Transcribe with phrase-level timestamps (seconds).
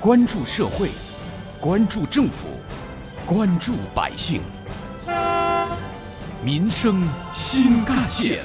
[0.00, 0.90] 关注社会，
[1.60, 2.46] 关注政府，
[3.26, 4.40] 关注百姓，
[6.40, 7.02] 民生
[7.34, 8.38] 新干线。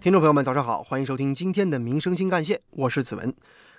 [0.00, 3.34] 听众朋友们，早上好，欢迎收听今天的《民生新干线》，我是子文。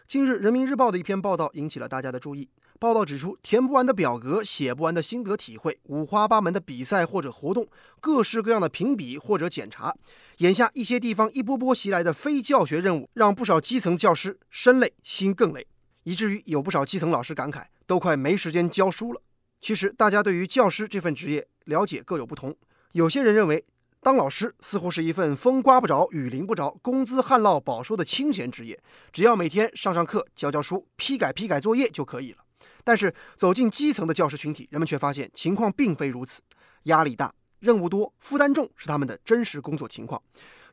[0.06, 2.50] 近日，《人民日报》的一篇报道引起了大家的注意。
[2.82, 7.68] 报道指出，填不完的表格、写不完的心得体会、五花八门的比赛或者活动、
[8.00, 9.96] 各式各样的评比或者检查，
[10.38, 15.68] 眼下一些地方一波波袭来的非教学任务，让不少基层教师身累心更累，
[16.06, 19.22] 以至于有不少基层老师感慨，都快没时间教书了。
[19.60, 22.58] 其实，大家对于教师这份职业了解各有不同，
[22.94, 23.64] 有些人认为。
[24.04, 32.41] 当老师似乎是一份风刮不着、雨淋不着、工资旱涝保收的清闲职业，只要每天上上课、教教书、批改批改作业就可以了。
[32.84, 36.42] 但是走进基层的教师群体，人们却发现情况并非如此，
[36.84, 40.22] 压力大、任务多、负担重是他们的真实工作情况。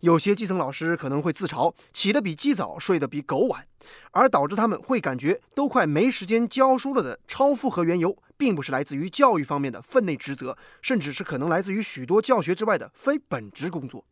[0.00, 3.66] 有些基层老师可能会自嘲起得比鸡早，睡得比狗晚，
[4.12, 8.16] 而导致他们会感觉都快没时间教书了的超负荷缘由。
[8.38, 14.04] 并不是来自于教育方面的分内职责，甚至是可能来自于许多教学之外的非本职工作。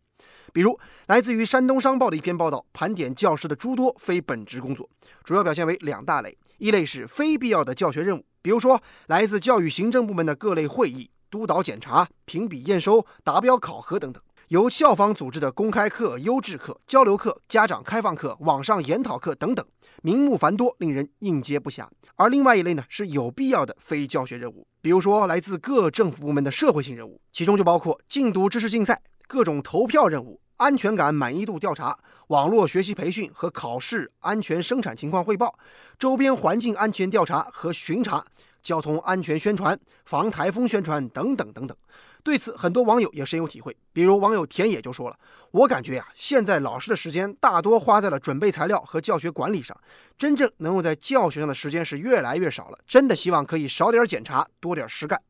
[0.53, 4.91] 比如，来自于山东商报的一篇报道，盘点教师的诸多非本职工作，
[5.23, 19.65] 主要表现为两大类：一类是非必要的教学任务，比如说来自教育行政部门的各类会议、督导检查、评比验收、达标考核等等；由校方组织的公开课、优质课、交流课、家长开放课、网上研讨课等等。
[20.03, 21.87] 名目繁多，令人应接不暇。
[22.15, 35.59] 而另外一类呢，是有必要的非教学任务，比如说来自各政府部门的社会性任务，其中就包括禁毒知识竞赛、各种投票任务、安全感满意度调查、网络学习培训和考试安全生产情况汇报、
[35.99, 38.25] 周边环境安全调查和巡查、
[38.63, 41.77] 交通安全宣传、防台风宣传等等等等。
[42.23, 43.77] 对此，很多网友也深有体会。
[43.93, 45.17] 比如网友田野就说了
[45.53, 49.79] ：“我感觉呀，现在老师的时间大多花在了准备材料和教学管理上，
[50.19, 52.79] 真正能用在教学上的时间是越来越少了。
[52.85, 55.21] 真的希望可以少点检查，多点实干。”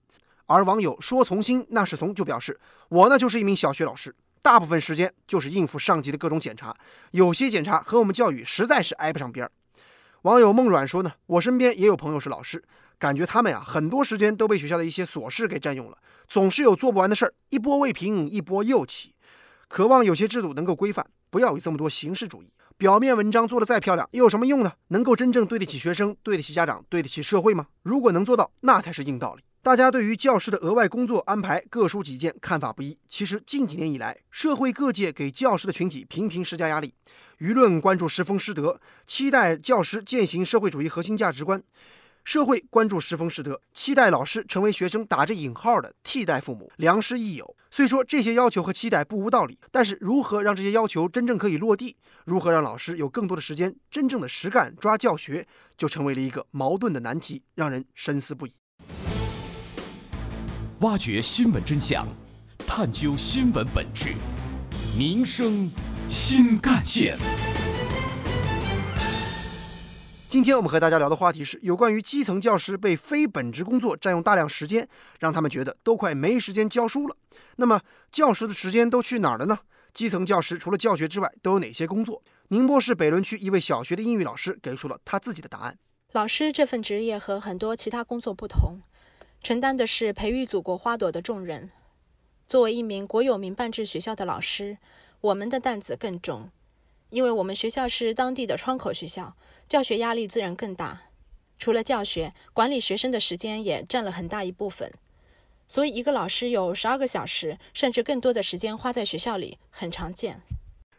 [0.47, 4.15] 而网友说：“从心那是从”就表示：“我呢就是一名小学老师，
[4.46, 6.72] 大部分时间就是应付上级的各种检查，
[7.10, 9.50] 有些检查和我们教育实在是挨不上边儿。”
[10.22, 12.62] 网友梦软说呢：“我身边也有朋友是老师，
[12.96, 15.98] 感觉他们呀很多时间都被学校的一些琐事给占用了。”
[16.28, 19.16] 总是有做不完的事儿，一波未平，一波又起。
[19.66, 22.52] 渴望有些制度能够规范，不要有这么多形式主义。
[22.76, 24.74] 表面文章做得再漂亮，又有什么用呢？
[24.88, 27.66] 能够真正对得起学生，对得起家长，对得起社会吗？
[27.82, 29.42] 如果能做到，那才是硬道理。
[29.66, 32.97] 大家对于教师的额外工作安排各抒己见，看法不一。
[33.09, 36.94] 其实近几年以来，社会各界给教师的群体频频施加压力，
[37.41, 41.60] 舆论关注师风师德，期待教师践行社会主义核心价值观。
[42.22, 47.56] 社会关注师风师德，期待老师成为学生打着引号的替代父母、良师益友。
[47.69, 55.44] 虽说这些要求和期待不无道理，但是如何让这些要求真正可以落地，如何让老师有更多的时间真正的实干抓教学，
[55.77, 58.53] 就成为了一个矛盾的难题，让人深思不已。
[60.81, 62.06] 挖掘新闻真相，
[62.66, 64.14] 探究新闻本质，
[64.94, 65.70] 民生
[66.10, 67.16] 新干线。
[70.28, 74.86] 今天我们和大家聊的话题是有关于基层教师被非本职工作占用大量时间，
[75.19, 77.16] 让他们觉得都快没时间教书了。
[77.56, 77.81] 那么
[78.12, 79.60] 教师的时间都去哪儿了呢？
[79.94, 82.22] 基层教师除了教学之外都有哪些工作？
[82.48, 85.78] 宁波市北仑区一位小学的英语老师给出了他自己的答案。
[86.12, 88.81] 老师这份职业和很多其他工作不同，
[89.46, 91.70] 承担的是培育祖国花朵的重任。
[92.48, 94.76] 作为一名国有民办制学校的老师，
[95.20, 96.50] 我们的担子更重。
[97.10, 99.36] 因为我们学校是当地的窗口学校，
[99.68, 101.02] 教学压力自然更大。
[101.60, 104.92] 除了教学，管理学生的时间也占了很大一部分。
[105.68, 110.42] 所以，一个老师有十二个小时，甚至更多的时间花在学校里，很常见。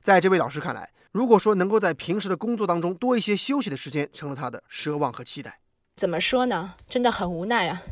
[0.01, 5.59] 在这位老师看来，如果说能够在平时的工作当中多一些休息的时间，成了他的奢望和期待。
[5.97, 6.75] 怎么说呢？
[6.87, 7.83] 真的很无奈啊！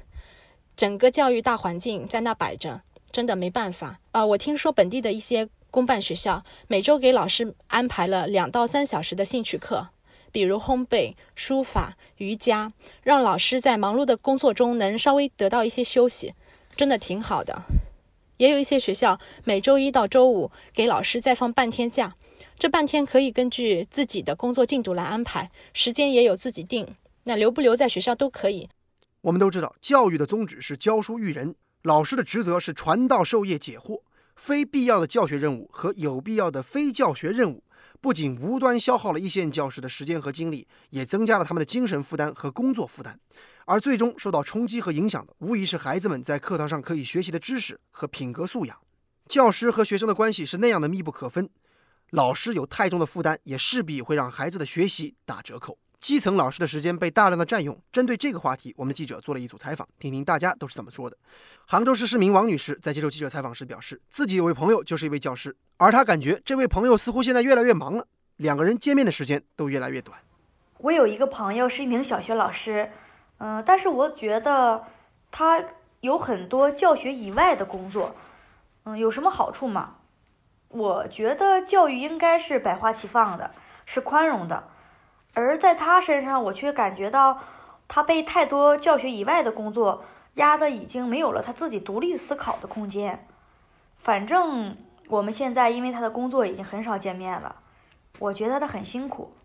[0.75, 2.81] 整个教育大环境在那摆着，
[3.11, 4.25] 真的没办法啊！
[4.25, 5.49] 我听说本地的一些。
[5.71, 9.89] 公办学校每周给老师安排了两到三小时的兴趣课，
[10.31, 12.71] 比如烘焙、书法、瑜伽，
[13.03, 16.33] 让老师在忙碌的工作中能稍微得到一些休息，
[16.77, 17.63] 真的挺好的。
[18.37, 22.15] 也有一些学校每周一到周五给老师再放半天假，
[22.57, 26.87] 这半天可以根据自己的工作进度来安排，时间也有自己定，
[27.25, 28.69] 那留不留在学校都可以。
[29.25, 34.03] 我们都知道，教育的宗旨是教书育人，老师的职责是传道授业解惑。
[34.35, 37.63] 非必要的教学任务和有必要的非教学任务，
[37.99, 43.19] 不仅无端消耗了一线教师的时间和精力，也增加了他们的精神负担和工作负担。
[43.65, 48.77] 而最终受到冲击和影响的，无疑是孩子们在课堂上可以学习的知识和品格素养。
[49.27, 51.49] 教师和学生的关系是那样的密不可分，
[52.11, 55.79] 老师有太重的负担，也势必会让孩子的学习打折扣。
[56.05, 57.75] 基层老师的时间被大量的占用。
[57.91, 61.17] 针对这个话题，我们记者做了一组采访，听听大家都是怎么说的。
[61.65, 68.05] 杭州市市民王女士在接受记者采访时表示，自己有位朋友就是一位教师，而她感觉这位朋友似乎现在越来越忙了，
[68.35, 70.15] 两个人见面的时间都越来越短。
[70.77, 72.91] 我有一个朋友是一名小学老师，
[73.39, 74.83] 嗯，但是我觉得
[75.31, 75.65] 他
[76.01, 78.15] 有很多教学以外的工作，
[78.83, 79.95] 嗯，有什么好处吗？
[80.67, 83.49] 我觉得教育应该是百花齐放的，
[83.87, 84.67] 是宽容的，
[85.35, 87.39] 而在他身上，我却感觉到
[87.87, 90.03] 他被太多教学以外的工作
[90.35, 93.27] 压得已经没有了他自己独立思考的空间。
[93.97, 94.75] 反正
[95.07, 97.55] 我们现在因为他的工作已经很少见面了，
[98.19, 99.35] 我觉得他很辛苦。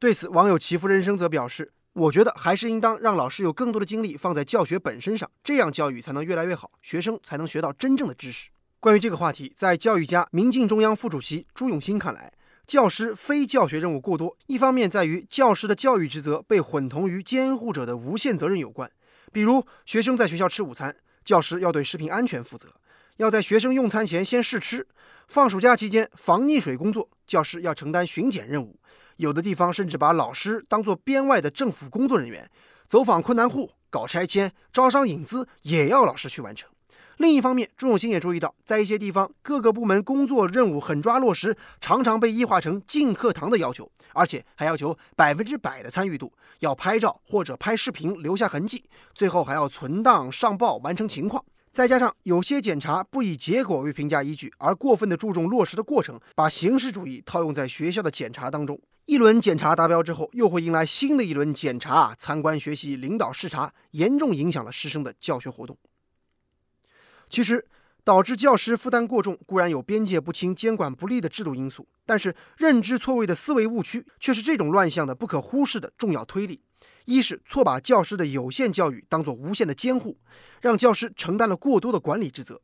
[0.00, 8.50] 对此，网友祈福人生则表示：“我觉得还是应当让老师有更多的精力放在教学本身上，这样教育才能越来越好，学生才能学到真正的知识。”
[8.80, 12.32] 关于这个话题，在教育家、民进中央副主席朱永新看来，
[12.66, 18.90] 教师非教学任务过多，一方面在于教师的教育职责被混同于监护者的无限责任有关。
[19.32, 22.68] 比如，学生在学校吃午餐，教师要对食品安全负责，
[23.18, 24.82] 要在学生用餐前先试吃；
[25.28, 28.78] 放暑假期间防溺水工作，教师要承担巡检任务。
[29.16, 32.50] 有的地方甚至把老师当作编外的政府工作人员，
[32.88, 36.68] 走访困难户、搞拆迁、招商引资，也要老师去完成。
[37.18, 48.82] 另一方面，朱永新也注意到，在一些地方，各个部门工作任务狠抓落实，常常被异化成进课堂的要求，而且还要求百分之百的参与度，要拍照或者拍视频留下痕迹，
[49.14, 51.44] 最后还要存档上报完成情况。
[51.72, 58.80] 再加上有些检查不以结果为评价依据，而过分的注重落实的过程，把形式主义套用在学校的检查当中。
[59.06, 65.76] 一轮检查达标之后，又会迎来新的一轮检查、参观、学习、领导视察，严重影响了师生的教学活动。
[67.34, 67.66] 其实，
[68.04, 76.60] 导致教师负担过重，固然有边界不清、监管不力的制度因素，但是认知错位的思维误区却是这种乱象的不可忽视的重要推力。
[77.06, 80.16] 一是错把教师的有限教育当作无限的监护，
[80.60, 82.54] 让教师承担了过多的管理职责；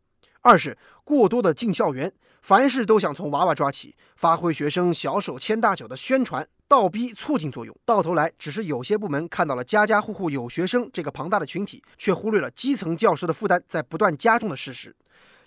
[0.40, 6.46] 二是过多的进校园，凡事都想从娃娃抓起，发挥学生小手牵大脚的宣传。
[6.70, 14.94] 倒逼促进作用，到头来只是有些部门看到了家家户户有学生这个庞大的群体，却忽略了基层教师的负担在不断加重的事实。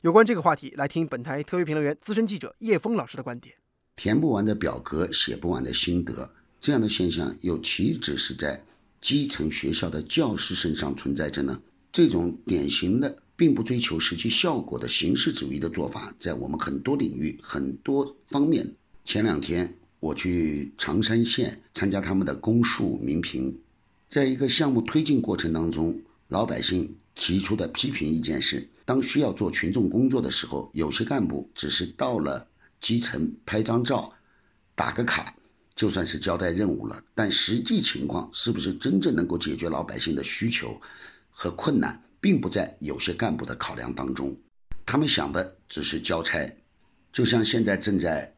[0.02, 3.56] 有关这个话题，来听本台特约评论员、资深记者叶峰老师的观点。
[3.96, 6.30] 填不完的表格，写不完的心得，
[6.60, 8.62] 这样的现象又岂止是在
[9.00, 11.58] 基层学校的教师身上存在着呢？
[11.94, 18.70] 这种典型的并不追求实际效果的形式主义的做法，在我们很多领域、很多方面，
[19.06, 19.74] 前两天。
[20.04, 23.58] 我去常山县参加他们的公述民评，
[24.10, 25.98] 在一个项目推进过程当中，
[26.28, 32.46] 老百姓提出的批评意见是：当需要做群众工作的时候，有些干部只是到了
[32.82, 34.12] 基层拍张照、
[34.76, 35.34] 打个卡，
[35.74, 37.02] 就算是交代任务了。
[37.16, 40.78] 但实际情况是不是真正能够解决老百姓的需求
[41.30, 44.36] 和困难，并不在有些干部的考量当中。
[44.86, 46.54] 他们想的只是交差，
[47.14, 48.33] 就像现在正在。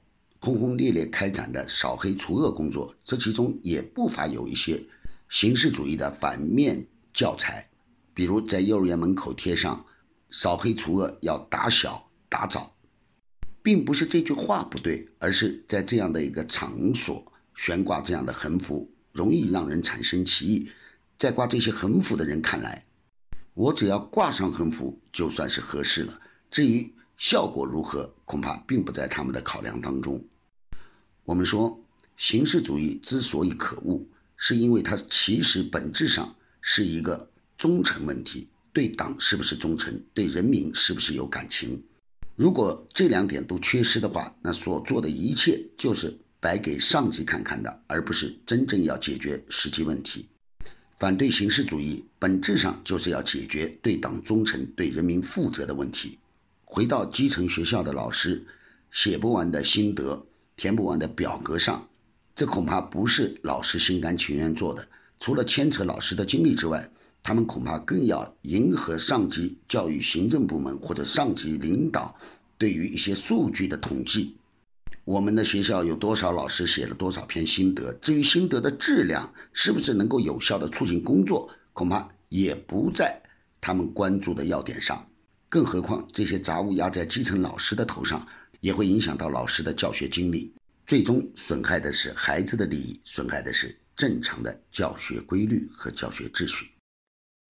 [0.46, 4.80] 轰轰烈烈开展的扫黑除恶工作，这其中也不乏有一些
[5.28, 7.68] 形式主义的反面教材，
[8.14, 9.84] 比如在幼儿园门口贴上
[10.30, 12.72] “扫黑除恶要打小打早”，
[13.64, 17.26] 并不是这句话不对，而是在这样的一个场所
[17.56, 20.70] 悬挂这样的横幅，容易让人产生歧义。
[21.18, 22.86] 在挂这些横幅的人看来，
[23.56, 26.22] 我只要挂上横幅就算是合适了，
[26.52, 30.24] 至于效果如何，恐怕并不在他们的考量当中。
[31.26, 31.78] 我们说，
[32.18, 34.00] 形式主义之所以可恶，
[34.38, 37.28] 是因为它其实本质上是一个
[37.58, 41.82] 忠诚问题：对党是不是忠诚，对人民是不是有感情。
[42.36, 50.28] 如果这两点都缺失的话，那所做的一切就是摆给上级看看的，而不是真正要解决实际问题。
[50.98, 56.20] 反对形式主义，本质上就是要解决对党忠诚、对人民负责的问题。
[56.64, 58.46] 回到基层学校的老师，
[58.92, 60.24] 写不完的心得。
[60.58, 61.88] 填不完的表格上，
[62.36, 64.88] 这恐怕不是老师心甘情愿做的。
[65.20, 66.90] 除了牵扯老师的精力之外，
[67.24, 72.16] 他们恐怕更要迎合上级教育行政部门或者上级领导
[72.58, 74.36] 对于一些数据的统计。
[75.04, 77.94] 我们的学校有多少老师写了多少篇心得？
[78.02, 83.22] 至于心得的质量是不是能够有效的促进工作，恐怕也不在
[83.60, 85.06] 他们关注的要点上。
[85.48, 88.26] 更何况这些杂物压在基层老师的头上。
[88.66, 90.52] 也会影响到老师的教学精力，
[90.88, 96.72] 最终损害的是孩子的利益，损害的是正常的教学规律和教学秩序。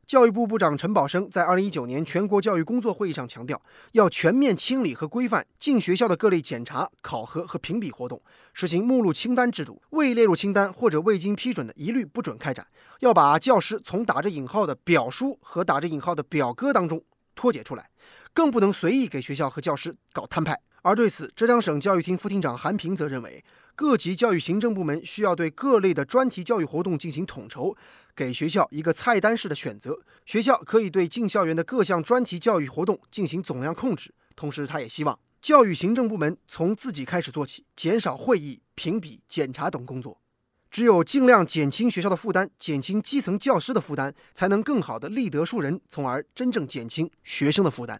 [0.05, 3.61] 教育部部长陈宝生在二零一九年全国教育工作会议上强调，
[3.93, 8.21] 要全面清理和规范进学校的各类检查、考核和评比活动，
[8.53, 12.67] 实行目录清单制度，未列入清单或者未经批准的，一律不准开展。
[12.99, 17.01] 要把教师从打着引号的“表叔”和打着引号的“表哥”当中
[17.35, 17.89] 脱解出来，
[18.33, 20.59] 更不能随意给学校和教师搞摊派。
[20.85, 23.43] 而对此，浙江省教育厅副厅长韩平则认为，
[23.75, 27.75] 各级教育行政部门需要对各类的专题教育活动进行统筹。
[28.15, 34.13] 给学校一个菜单式的选择，学校可以对进校园的各项专题教育活动进行总量控制。
[34.35, 40.21] 同时，他也希望教育行政部门从自己开始做起，减少会议、评比、检查等工作。
[40.69, 47.99] 只有尽量减轻学校的负担，减轻基层教师的负担，才能更好的立德树人，从而真正减轻学生的负担。